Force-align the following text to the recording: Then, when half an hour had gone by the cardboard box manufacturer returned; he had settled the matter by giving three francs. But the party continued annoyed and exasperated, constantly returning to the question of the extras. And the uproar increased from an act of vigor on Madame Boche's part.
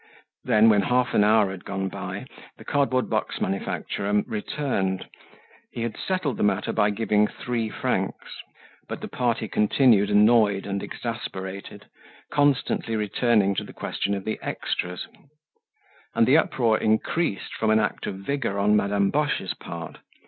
Then, 0.43 0.67
when 0.67 0.81
half 0.81 1.13
an 1.13 1.23
hour 1.23 1.51
had 1.51 1.63
gone 1.63 1.87
by 1.87 2.25
the 2.57 2.65
cardboard 2.65 3.07
box 3.07 3.39
manufacturer 3.39 4.11
returned; 4.25 5.07
he 5.71 5.83
had 5.83 5.95
settled 5.95 6.37
the 6.37 6.43
matter 6.43 6.73
by 6.73 6.89
giving 6.89 7.27
three 7.27 7.69
francs. 7.69 8.41
But 8.89 9.01
the 9.01 9.07
party 9.07 9.47
continued 9.47 10.09
annoyed 10.09 10.65
and 10.65 10.81
exasperated, 10.81 11.85
constantly 12.31 12.95
returning 12.95 13.53
to 13.57 13.63
the 13.63 13.73
question 13.73 14.15
of 14.15 14.25
the 14.25 14.39
extras. 14.41 15.05
And 16.15 16.25
the 16.25 16.35
uproar 16.39 16.79
increased 16.79 17.53
from 17.53 17.69
an 17.69 17.79
act 17.79 18.07
of 18.07 18.15
vigor 18.15 18.57
on 18.57 18.75
Madame 18.75 19.11
Boche's 19.11 19.53
part. 19.53 19.99